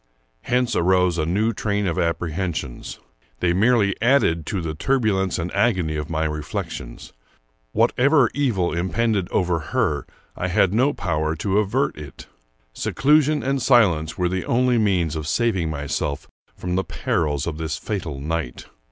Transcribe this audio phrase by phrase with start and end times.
[0.41, 2.97] Hence arose a new train of apprehensions.
[3.39, 7.13] They merely added to the turbulence and agony of my reflections.
[7.71, 12.25] Whatever evil impended over her, I had no power to avert it.
[12.73, 17.77] Seclusion and silence were the only means of saving myself from the perils of this
[17.77, 18.65] fatal night.